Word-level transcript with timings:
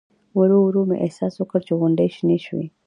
ورو 0.37 0.57
ورو 0.65 0.81
مې 0.89 0.97
احساس 1.05 1.33
وکړ 1.37 1.59
چې 1.67 1.73
غونډۍ 1.79 2.07
شنې 2.15 2.37
شوې. 2.45 2.67